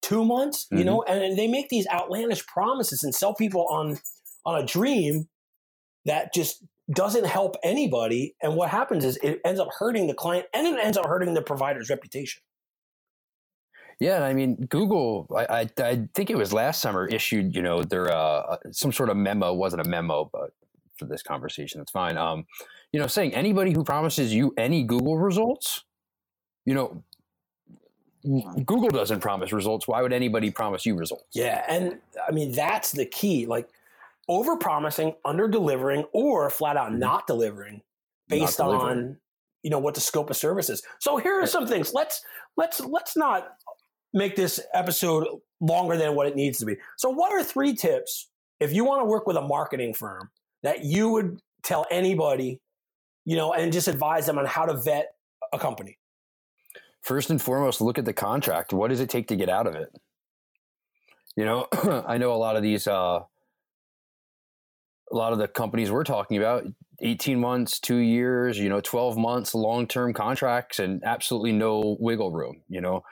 two 0.00 0.24
months. 0.24 0.64
Mm-hmm. 0.66 0.78
You 0.78 0.84
know, 0.84 1.02
and 1.02 1.36
they 1.36 1.48
make 1.48 1.68
these 1.68 1.86
outlandish 1.92 2.46
promises 2.46 3.02
and 3.02 3.12
sell 3.12 3.34
people 3.34 3.66
on 3.68 3.98
on 4.46 4.62
a 4.62 4.64
dream 4.64 5.28
that 6.04 6.32
just 6.32 6.64
doesn't 6.94 7.26
help 7.26 7.56
anybody. 7.64 8.36
And 8.40 8.54
what 8.54 8.70
happens 8.70 9.04
is 9.04 9.18
it 9.22 9.40
ends 9.44 9.60
up 9.60 9.68
hurting 9.76 10.06
the 10.06 10.14
client 10.14 10.46
and 10.54 10.66
it 10.66 10.84
ends 10.84 10.96
up 10.96 11.06
hurting 11.06 11.34
the 11.34 11.42
provider's 11.42 11.90
reputation. 11.90 12.42
Yeah, 14.00 14.24
I 14.24 14.34
mean, 14.34 14.66
Google. 14.68 15.28
I, 15.36 15.60
I, 15.60 15.68
I 15.78 16.08
think 16.14 16.30
it 16.30 16.36
was 16.36 16.52
last 16.52 16.80
summer 16.80 17.06
issued, 17.06 17.54
you 17.54 17.62
know, 17.62 17.82
their 17.82 18.12
uh, 18.12 18.56
some 18.70 18.92
sort 18.92 19.10
of 19.10 19.16
memo. 19.16 19.52
wasn't 19.52 19.86
a 19.86 19.88
memo, 19.88 20.28
but 20.32 20.50
for 20.96 21.06
this 21.06 21.22
conversation, 21.22 21.80
it's 21.80 21.92
fine. 21.92 22.16
Um, 22.16 22.46
you 22.92 23.00
know, 23.00 23.06
saying 23.06 23.34
anybody 23.34 23.72
who 23.72 23.84
promises 23.84 24.32
you 24.34 24.54
any 24.56 24.82
Google 24.82 25.18
results, 25.18 25.84
you 26.64 26.74
know, 26.74 27.02
Google 28.22 28.90
doesn't 28.90 29.20
promise 29.20 29.52
results. 29.52 29.88
Why 29.88 30.00
would 30.00 30.12
anybody 30.12 30.50
promise 30.50 30.86
you 30.86 30.94
results? 30.94 31.24
Yeah, 31.34 31.64
and 31.68 31.98
I 32.26 32.30
mean 32.30 32.52
that's 32.52 32.92
the 32.92 33.04
key. 33.04 33.46
Like 33.46 33.68
over 34.28 34.56
promising, 34.56 35.14
under 35.24 35.48
delivering, 35.48 36.04
or 36.12 36.48
flat 36.50 36.76
out 36.76 36.90
mm-hmm. 36.90 37.00
not 37.00 37.26
delivering 37.26 37.82
based 38.28 38.58
not 38.58 38.66
delivering. 38.66 38.98
on 38.98 39.16
you 39.62 39.70
know 39.70 39.78
what 39.78 39.94
the 39.94 40.00
scope 40.00 40.30
of 40.30 40.36
service 40.36 40.70
is. 40.70 40.82
So 41.00 41.16
here 41.16 41.40
are 41.40 41.46
some 41.46 41.66
things. 41.66 41.92
Let's 41.92 42.22
let's 42.56 42.80
let's 42.80 43.16
not 43.16 43.56
make 44.12 44.36
this 44.36 44.60
episode 44.74 45.26
longer 45.60 45.96
than 45.96 46.14
what 46.14 46.26
it 46.26 46.36
needs 46.36 46.58
to 46.58 46.66
be. 46.66 46.76
So 46.98 47.10
what 47.10 47.32
are 47.32 47.42
three 47.42 47.74
tips 47.74 48.28
if 48.60 48.72
you 48.72 48.84
want 48.84 49.00
to 49.00 49.04
work 49.04 49.26
with 49.26 49.36
a 49.36 49.42
marketing 49.42 49.94
firm 49.94 50.30
that 50.62 50.84
you 50.84 51.08
would 51.08 51.40
tell 51.64 51.86
anybody, 51.90 52.60
you 53.24 53.36
know, 53.36 53.52
and 53.52 53.72
just 53.72 53.88
advise 53.88 54.26
them 54.26 54.38
on 54.38 54.46
how 54.46 54.66
to 54.66 54.74
vet 54.74 55.14
a 55.52 55.58
company? 55.58 55.98
First 57.02 57.30
and 57.30 57.40
foremost, 57.40 57.80
look 57.80 57.98
at 57.98 58.04
the 58.04 58.12
contract. 58.12 58.72
What 58.72 58.88
does 58.88 59.00
it 59.00 59.10
take 59.10 59.28
to 59.28 59.36
get 59.36 59.48
out 59.48 59.66
of 59.66 59.74
it? 59.74 59.88
You 61.36 61.44
know, 61.44 61.66
I 62.06 62.18
know 62.18 62.32
a 62.32 62.36
lot 62.36 62.56
of 62.56 62.62
these 62.62 62.86
uh, 62.86 63.20
a 65.12 65.16
lot 65.16 65.32
of 65.32 65.38
the 65.38 65.48
companies 65.48 65.90
we're 65.90 66.04
talking 66.04 66.38
about 66.38 66.64
18 67.00 67.38
months 67.38 67.78
two 67.78 67.96
years 67.96 68.58
you 68.58 68.68
know 68.68 68.80
12 68.80 69.16
months 69.16 69.54
long-term 69.54 70.12
contracts 70.12 70.78
and 70.78 71.02
absolutely 71.04 71.52
no 71.52 71.96
wiggle 72.00 72.32
room 72.32 72.62
you 72.68 72.80
know 72.80 73.02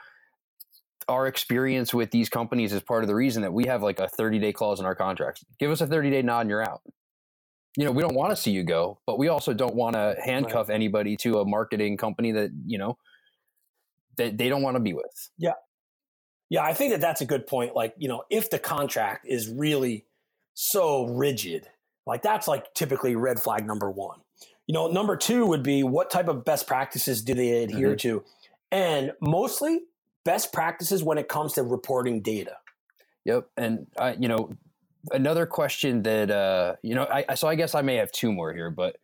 our 1.07 1.27
experience 1.27 1.93
with 1.93 2.11
these 2.11 2.29
companies 2.29 2.73
is 2.73 2.81
part 2.81 3.03
of 3.03 3.07
the 3.07 3.15
reason 3.15 3.41
that 3.41 3.53
we 3.53 3.65
have 3.65 3.83
like 3.83 3.99
a 3.99 4.07
30 4.07 4.39
day 4.39 4.53
clause 4.53 4.79
in 4.79 4.85
our 4.85 4.95
contracts 4.95 5.43
give 5.59 5.71
us 5.71 5.81
a 5.81 5.87
30 5.87 6.09
day 6.09 6.21
nod 6.21 6.41
and 6.41 6.49
you're 6.49 6.63
out 6.63 6.81
you 7.77 7.85
know 7.85 7.91
we 7.91 8.01
don't 8.01 8.15
want 8.15 8.31
to 8.31 8.35
see 8.35 8.51
you 8.51 8.63
go 8.63 8.99
but 9.05 9.17
we 9.17 9.27
also 9.27 9.53
don't 9.53 9.75
want 9.75 9.95
to 9.95 10.15
handcuff 10.23 10.69
right. 10.69 10.75
anybody 10.75 11.15
to 11.15 11.39
a 11.39 11.45
marketing 11.45 11.97
company 11.97 12.31
that 12.31 12.51
you 12.65 12.77
know 12.77 12.97
that 14.17 14.37
they 14.37 14.49
don't 14.49 14.61
want 14.61 14.75
to 14.75 14.81
be 14.81 14.93
with 14.93 15.29
yeah 15.37 15.53
yeah 16.49 16.63
i 16.63 16.73
think 16.73 16.91
that 16.91 17.01
that's 17.01 17.21
a 17.21 17.25
good 17.25 17.47
point 17.47 17.75
like 17.75 17.93
you 17.97 18.07
know 18.07 18.23
if 18.29 18.49
the 18.49 18.59
contract 18.59 19.25
is 19.27 19.47
really 19.47 20.05
so 20.53 21.05
rigid 21.07 21.67
like 22.05 22.21
that's 22.21 22.47
like 22.47 22.73
typically 22.73 23.15
red 23.15 23.39
flag 23.39 23.65
number 23.65 23.89
one. 23.89 24.19
You 24.67 24.73
know, 24.73 24.87
number 24.87 25.15
two 25.17 25.45
would 25.47 25.63
be 25.63 25.83
what 25.83 26.09
type 26.09 26.27
of 26.27 26.45
best 26.45 26.67
practices 26.67 27.21
do 27.21 27.33
they 27.33 27.63
adhere 27.63 27.89
mm-hmm. 27.89 27.97
to? 27.97 28.23
And 28.71 29.11
mostly 29.21 29.81
best 30.23 30.53
practices 30.53 31.03
when 31.03 31.17
it 31.17 31.27
comes 31.27 31.53
to 31.53 31.63
reporting 31.63 32.21
data. 32.21 32.57
Yep. 33.25 33.47
And 33.57 33.87
I, 33.97 34.13
you 34.13 34.27
know, 34.27 34.53
another 35.11 35.45
question 35.45 36.03
that, 36.03 36.29
uh, 36.29 36.75
you 36.81 36.95
know, 36.95 37.07
I, 37.11 37.35
so 37.35 37.47
I 37.47 37.55
guess 37.55 37.75
I 37.75 37.81
may 37.81 37.95
have 37.95 38.11
two 38.11 38.31
more 38.31 38.53
here, 38.53 38.69
but 38.69 38.97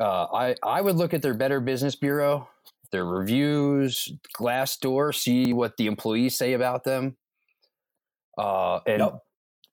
uh, 0.00 0.26
I, 0.32 0.54
I 0.62 0.80
would 0.80 0.96
look 0.96 1.14
at 1.14 1.22
their 1.22 1.34
Better 1.34 1.60
Business 1.60 1.94
Bureau, 1.94 2.48
their 2.90 3.04
reviews, 3.04 4.12
Glassdoor, 4.36 5.14
see 5.14 5.52
what 5.52 5.76
the 5.76 5.86
employees 5.86 6.36
say 6.36 6.54
about 6.54 6.84
them. 6.84 7.16
Uh, 8.36 8.80
and 8.86 9.10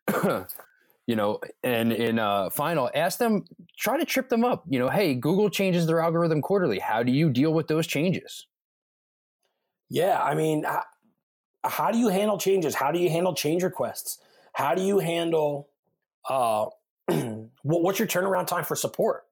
yep. 0.07 0.49
you 1.07 1.15
know, 1.15 1.39
and 1.63 1.91
in 1.91 2.19
uh, 2.19 2.49
final, 2.51 2.89
ask 2.93 3.17
them, 3.17 3.45
try 3.77 3.97
to 3.97 4.05
trip 4.05 4.29
them 4.29 4.43
up. 4.43 4.63
You 4.69 4.79
know, 4.79 4.89
hey, 4.89 5.15
Google 5.15 5.49
changes 5.49 5.87
their 5.87 5.99
algorithm 5.99 6.41
quarterly. 6.41 6.79
How 6.79 7.03
do 7.03 7.11
you 7.11 7.29
deal 7.29 7.53
with 7.53 7.67
those 7.67 7.87
changes? 7.87 8.47
Yeah, 9.89 10.21
I 10.21 10.35
mean, 10.35 10.65
how 11.63 11.91
do 11.91 11.97
you 11.97 12.07
handle 12.07 12.37
changes? 12.37 12.75
How 12.75 12.91
do 12.91 12.99
you 12.99 13.09
handle 13.09 13.33
change 13.33 13.63
requests? 13.63 14.19
How 14.53 14.75
do 14.75 14.81
you 14.81 14.99
handle 14.99 15.69
uh, 16.29 16.65
what's 17.63 17.99
your 17.99 18.07
turnaround 18.07 18.47
time 18.47 18.63
for 18.63 18.75
support? 18.75 19.23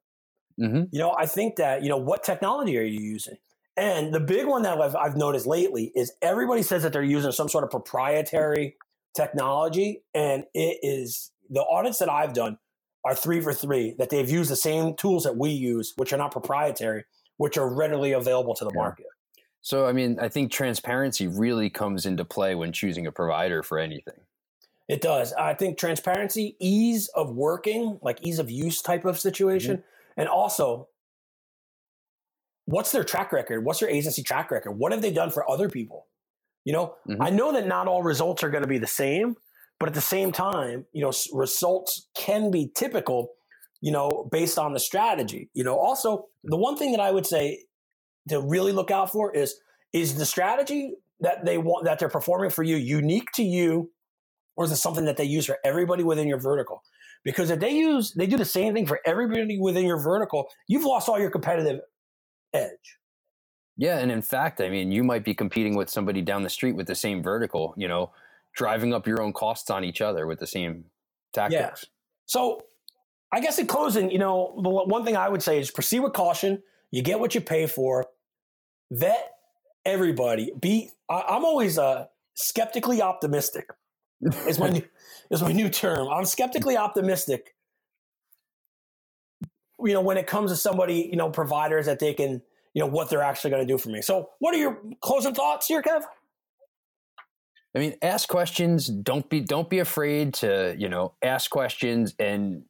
Mm-hmm. 0.60 0.84
You 0.92 1.00
know, 1.00 1.16
I 1.18 1.26
think 1.26 1.56
that 1.58 1.84
you 1.84 1.90
know 1.90 1.98
what 1.98 2.24
technology 2.24 2.78
are 2.78 2.84
you 2.84 3.00
using? 3.00 3.38
And 3.78 4.14
the 4.14 4.20
big 4.20 4.46
one 4.46 4.64
that 4.64 4.80
I've, 4.80 4.96
I've 4.96 5.16
noticed 5.16 5.46
lately 5.46 5.92
is 5.96 6.12
everybody 6.22 6.64
says 6.64 6.84
that 6.84 6.92
they're 6.92 7.02
using 7.02 7.32
some 7.32 7.48
sort 7.48 7.64
of 7.64 7.70
proprietary 7.70 8.76
technology, 9.16 10.04
and 10.14 10.44
it 10.54 10.80
is 10.82 11.32
the 11.50 11.66
audits 11.66 12.00
that 12.00 12.10
I've 12.10 12.34
done 12.34 12.58
are 13.06 13.16
three 13.16 13.40
for 13.40 13.54
three 13.54 13.96
that 13.98 14.10
they've 14.10 14.30
used 14.30 14.52
the 14.52 14.58
same 14.58 14.96
tools 14.96 15.24
that 15.24 15.38
we 15.38 15.52
use, 15.52 15.94
which 15.96 16.12
are 16.12 16.18
not 16.18 16.32
proprietary, 16.32 17.06
which 17.38 17.58
are 17.58 17.74
readily 17.74 18.12
available 18.12 18.54
to 18.56 18.66
the 18.66 18.72
yeah. 18.74 18.82
market. 18.82 19.06
So, 19.62 19.88
I 19.88 19.94
mean, 19.94 20.20
I 20.20 20.30
think 20.30 20.52
transparency 20.52 21.28
really 21.28 21.70
comes 21.70 22.06
into 22.06 22.26
play 22.26 22.56
when 22.56 22.72
choosing 22.74 23.08
a 23.08 23.12
provider 23.12 23.64
for 23.64 23.78
anything. 23.78 24.20
It 24.90 25.02
does. 25.02 25.34
I 25.34 25.54
think 25.54 25.78
transparency, 25.78 26.58
ease 26.60 27.10
of 27.14 27.34
working, 27.36 28.00
like 28.02 28.26
ease 28.26 28.40
of 28.40 28.50
use 28.50 28.82
type 28.82 29.06
of 29.06 29.20
situation, 29.20 29.78
mm-hmm. 29.78 30.20
and 30.20 30.28
also 30.28 30.90
what's 32.66 32.92
their 32.92 33.04
track 33.04 33.32
record? 33.32 33.64
What's 33.64 33.80
their 33.80 33.90
agency 33.90 34.24
track 34.24 34.52
record? 34.52 34.72
What 34.72 34.92
have 34.92 35.02
they 35.02 35.12
done 35.12 35.30
for 35.30 35.50
other 35.50 35.70
people? 35.70 36.08
You 36.66 36.74
know, 36.74 36.96
mm-hmm. 37.08 37.22
I 37.22 37.30
know 37.30 37.54
that 37.54 37.68
not 37.68 37.88
all 37.88 38.04
results 38.04 38.44
are 38.44 38.50
going 38.50 38.64
to 38.64 38.68
be 38.68 38.80
the 38.80 38.88
same, 38.88 39.36
but 39.80 39.90
at 39.90 39.96
the 39.96 40.02
same 40.02 40.32
time, 40.32 40.86
you 40.92 41.02
know, 41.02 41.12
results 41.34 42.08
can 42.16 42.52
be 42.52 42.72
typical, 42.76 43.30
you 43.82 43.92
know, 43.92 44.28
based 44.32 44.58
on 44.58 44.74
the 44.74 44.80
strategy. 44.80 45.50
You 45.54 45.64
know, 45.64 45.78
also 45.78 46.26
the 46.44 46.58
one 46.58 46.76
thing 46.76 46.92
that 46.92 47.00
I 47.00 47.12
would 47.12 47.26
say 47.26 47.64
to 48.28 48.42
really 48.42 48.72
look 48.72 48.92
out 48.92 49.12
for 49.12 49.36
is 49.36 49.56
is 49.94 50.16
the 50.16 50.26
strategy 50.26 50.96
that 51.22 51.46
they 51.46 51.58
want 51.58 51.86
that 51.86 52.00
they're 52.00 52.10
performing 52.10 52.50
for 52.50 52.64
you 52.64 52.76
unique 52.76 53.32
to 53.34 53.44
you, 53.44 53.92
or 54.60 54.66
is 54.66 54.74
it 54.74 54.76
something 54.76 55.06
that 55.06 55.16
they 55.16 55.24
use 55.24 55.46
for 55.46 55.58
everybody 55.64 56.04
within 56.04 56.28
your 56.28 56.38
vertical? 56.38 56.84
Because 57.24 57.50
if 57.50 57.62
they 57.62 57.72
use 57.72 58.12
they 58.12 58.28
do 58.28 58.36
the 58.36 58.44
same 58.44 58.74
thing 58.74 58.86
for 58.86 59.00
everybody 59.06 59.58
within 59.58 59.86
your 59.86 59.98
vertical, 59.98 60.50
you've 60.68 60.84
lost 60.84 61.08
all 61.08 61.18
your 61.18 61.32
competitive 61.32 61.80
edge. 62.54 62.98
Yeah, 63.78 64.00
and 64.00 64.12
in 64.12 64.22
fact, 64.22 64.60
I 64.60 64.70
mean, 64.70 64.92
you 64.92 65.02
might 65.02 65.24
be 65.24 65.34
competing 65.34 65.78
with 65.78 65.90
somebody 65.90 66.22
down 66.22 66.44
the 66.44 66.50
street 66.50 66.74
with 66.74 66.88
the 66.88 66.96
same 66.96 67.24
vertical, 67.24 67.74
you 67.78 67.88
know, 67.88 68.12
driving 68.54 68.94
up 68.94 69.08
your 69.08 69.22
own 69.22 69.32
costs 69.32 69.70
on 69.70 69.86
each 69.86 70.02
other 70.02 70.28
with 70.28 70.40
the 70.40 70.48
same 70.48 70.84
tactics. 71.32 71.84
Yeah. 71.84 71.90
So 72.26 72.66
I 73.32 73.40
guess 73.40 73.60
in 73.60 73.68
closing, 73.68 74.12
you 74.12 74.20
know, 74.20 74.60
the 74.62 74.70
one 74.70 75.06
thing 75.06 75.16
I 75.16 75.30
would 75.30 75.42
say 75.42 75.58
is 75.58 75.72
proceed 75.72 76.02
with 76.02 76.12
caution. 76.12 76.62
You 76.92 77.02
get 77.02 77.22
what 77.22 77.34
you 77.34 77.40
pay 77.40 77.66
for. 77.66 78.08
Vet 78.92 79.32
everybody. 79.86 80.52
Be 80.60 80.90
I, 81.10 81.38
am 81.38 81.46
always 81.46 81.78
uh, 81.78 82.08
skeptically 82.34 83.02
optimistic. 83.02 83.70
Is 84.22 84.60
my 84.60 84.70
new, 84.70 84.84
is 85.32 85.42
my 85.42 85.52
new 85.52 85.70
term. 85.70 86.08
I'm 86.10 86.26
skeptically 86.26 86.76
optimistic. 86.76 87.56
You 89.82 89.94
know, 89.94 90.02
when 90.02 90.18
it 90.18 90.28
comes 90.28 90.52
to 90.52 90.58
somebody, 90.58 91.10
you 91.10 91.16
know, 91.16 91.30
providers 91.30 91.86
that 91.86 92.00
they 92.00 92.14
can, 92.14 92.42
you 92.74 92.82
know, 92.82 92.88
what 92.88 93.10
they're 93.10 93.24
actually 93.24 93.52
going 93.52 93.66
to 93.66 93.72
do 93.74 93.78
for 93.78 93.90
me. 93.90 94.02
So, 94.02 94.32
what 94.40 94.54
are 94.54 94.58
your 94.58 94.82
closing 95.02 95.34
thoughts 95.34 95.68
here, 95.68 95.82
Kev? 95.82 96.04
I 97.76 97.80
mean, 97.80 97.96
ask 98.02 98.28
questions. 98.28 98.88
Don't 98.88 99.30
be 99.30 99.42
don't 99.42 99.70
be 99.70 99.80
afraid 99.80 100.34
to 100.36 100.76
you 100.78 100.90
know 100.90 101.14
ask 101.22 101.50
questions 101.52 102.16
and 102.20 102.64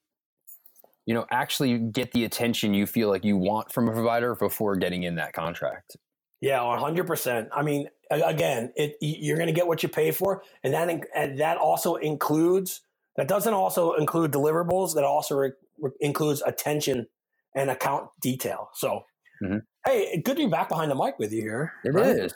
you 1.05 1.13
know 1.13 1.25
actually 1.31 1.79
get 1.79 2.11
the 2.11 2.25
attention 2.25 2.73
you 2.73 2.85
feel 2.85 3.09
like 3.09 3.23
you 3.23 3.37
want 3.37 3.71
from 3.71 3.87
a 3.87 3.93
provider 3.93 4.35
before 4.35 4.75
getting 4.75 5.03
in 5.03 5.15
that 5.15 5.33
contract. 5.33 5.95
Yeah, 6.41 6.63
one 6.63 6.79
hundred 6.79 7.07
percent. 7.07 7.49
I 7.53 7.63
mean, 7.63 7.87
again, 8.09 8.71
it 8.75 8.95
you're 9.01 9.37
going 9.37 9.47
to 9.47 9.53
get 9.53 9.67
what 9.67 9.83
you 9.83 9.89
pay 9.89 10.11
for, 10.11 10.43
and 10.63 10.73
that 10.73 10.89
and 11.15 11.39
that 11.39 11.57
also 11.57 11.95
includes 11.95 12.81
that 13.15 13.27
doesn't 13.27 13.53
also 13.53 13.93
include 13.93 14.31
deliverables. 14.31 14.95
That 14.95 15.03
also 15.03 15.35
re- 15.35 15.51
re- 15.79 15.91
includes 15.99 16.41
attention 16.41 17.07
and 17.55 17.69
account 17.69 18.09
detail. 18.21 18.69
So, 18.73 19.05
mm-hmm. 19.43 19.57
hey, 19.85 20.21
good 20.23 20.37
to 20.37 20.45
be 20.45 20.47
back 20.47 20.69
behind 20.69 20.91
the 20.91 20.95
mic 20.95 21.19
with 21.19 21.31
you 21.31 21.41
here. 21.41 21.73
It 21.83 21.93
right? 21.93 22.07
is. 22.07 22.33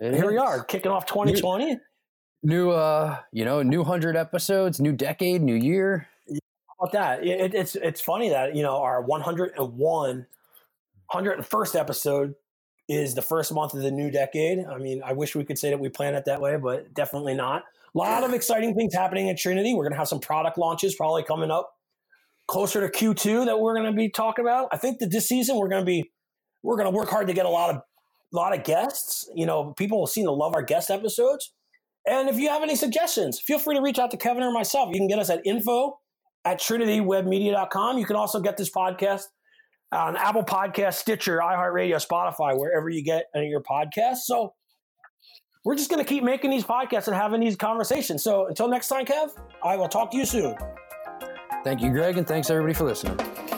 It 0.00 0.14
here 0.14 0.24
is. 0.24 0.30
we 0.30 0.38
are 0.38 0.64
kicking 0.64 0.90
off 0.90 1.06
2020. 1.06 1.78
new, 2.42 2.70
uh, 2.70 3.18
you 3.32 3.44
know, 3.44 3.62
new 3.62 3.84
hundred 3.84 4.16
episodes, 4.16 4.80
new 4.80 4.92
decade, 4.92 5.42
new 5.42 5.54
year. 5.54 6.08
How 6.28 6.86
about 6.86 6.92
that? 6.92 7.26
It, 7.26 7.54
it's 7.54 7.76
it's 7.76 8.00
funny 8.00 8.30
that 8.30 8.56
you 8.56 8.62
know 8.62 8.78
our 8.78 9.02
101, 9.02 10.26
101st 11.14 11.78
episode 11.78 12.34
is 12.94 13.14
the 13.14 13.22
first 13.22 13.52
month 13.52 13.74
of 13.74 13.82
the 13.82 13.90
new 13.90 14.10
decade. 14.10 14.64
I 14.64 14.78
mean, 14.78 15.02
I 15.04 15.12
wish 15.12 15.34
we 15.34 15.44
could 15.44 15.58
say 15.58 15.70
that 15.70 15.80
we 15.80 15.88
plan 15.88 16.14
it 16.14 16.24
that 16.26 16.40
way, 16.40 16.56
but 16.56 16.92
definitely 16.94 17.34
not. 17.34 17.64
A 17.94 17.98
lot 17.98 18.24
of 18.24 18.32
exciting 18.32 18.74
things 18.74 18.94
happening 18.94 19.28
at 19.28 19.38
Trinity. 19.38 19.74
We're 19.74 19.84
going 19.84 19.92
to 19.92 19.98
have 19.98 20.08
some 20.08 20.20
product 20.20 20.58
launches 20.58 20.94
probably 20.94 21.22
coming 21.24 21.50
up 21.50 21.74
closer 22.46 22.86
to 22.86 22.98
Q2 22.98 23.46
that 23.46 23.60
we're 23.60 23.74
going 23.74 23.90
to 23.90 23.96
be 23.96 24.08
talking 24.08 24.44
about. 24.44 24.68
I 24.72 24.76
think 24.76 24.98
that 24.98 25.10
this 25.10 25.28
season 25.28 25.56
we're 25.56 25.68
going 25.68 25.82
to 25.82 25.86
be 25.86 26.10
we're 26.62 26.76
going 26.76 26.90
to 26.90 26.96
work 26.96 27.08
hard 27.08 27.26
to 27.26 27.32
get 27.32 27.46
a 27.46 27.50
lot 27.50 27.70
of 27.70 27.76
a 27.76 28.36
lot 28.36 28.56
of 28.56 28.64
guests. 28.64 29.28
You 29.34 29.46
know, 29.46 29.72
people 29.72 30.06
seem 30.06 30.24
to 30.26 30.32
love 30.32 30.54
our 30.54 30.62
guest 30.62 30.90
episodes. 30.90 31.52
And 32.06 32.28
if 32.28 32.36
you 32.36 32.48
have 32.48 32.62
any 32.62 32.74
suggestions, 32.74 33.38
feel 33.38 33.58
free 33.58 33.76
to 33.76 33.82
reach 33.82 33.98
out 33.98 34.10
to 34.10 34.16
Kevin 34.16 34.42
or 34.42 34.52
myself. 34.52 34.88
You 34.92 34.98
can 34.98 35.08
get 35.08 35.18
us 35.18 35.30
at 35.30 35.46
info 35.46 35.98
at 36.44 36.60
trinitywebmedia.com. 36.60 37.98
You 37.98 38.06
can 38.06 38.16
also 38.16 38.40
get 38.40 38.56
this 38.56 38.70
podcast 38.70 39.24
on 39.92 40.16
Apple 40.16 40.42
Podcast, 40.42 40.94
Stitcher, 40.94 41.38
iHeartRadio, 41.38 42.04
Spotify, 42.04 42.58
wherever 42.58 42.88
you 42.88 43.02
get 43.02 43.26
any 43.34 43.46
of 43.46 43.50
your 43.50 43.62
podcasts. 43.62 44.22
So 44.24 44.54
we're 45.64 45.76
just 45.76 45.90
going 45.90 46.02
to 46.02 46.08
keep 46.08 46.24
making 46.24 46.50
these 46.50 46.64
podcasts 46.64 47.06
and 47.06 47.16
having 47.16 47.40
these 47.40 47.56
conversations. 47.56 48.24
So 48.24 48.46
until 48.46 48.68
next 48.68 48.88
time, 48.88 49.04
Kev, 49.04 49.30
I 49.62 49.76
will 49.76 49.88
talk 49.88 50.10
to 50.12 50.16
you 50.16 50.26
soon. 50.26 50.56
Thank 51.62 51.82
you, 51.82 51.90
Greg, 51.90 52.18
and 52.18 52.26
thanks 52.26 52.50
everybody 52.50 52.74
for 52.74 52.84
listening. 52.84 53.51